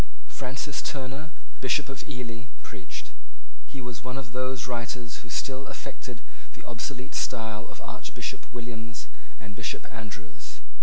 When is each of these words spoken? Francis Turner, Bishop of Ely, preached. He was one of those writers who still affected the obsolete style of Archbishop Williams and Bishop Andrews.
Francis 0.25 0.81
Turner, 0.81 1.29
Bishop 1.61 1.87
of 1.87 2.01
Ely, 2.09 2.47
preached. 2.65 3.11
He 3.69 3.81
was 3.85 4.01
one 4.03 4.17
of 4.17 4.31
those 4.33 4.65
writers 4.65 5.17
who 5.21 5.29
still 5.29 5.67
affected 5.67 6.23
the 6.57 6.63
obsolete 6.65 7.13
style 7.13 7.67
of 7.69 7.77
Archbishop 7.85 8.49
Williams 8.51 9.05
and 9.39 9.53
Bishop 9.55 9.85
Andrews. 9.93 10.59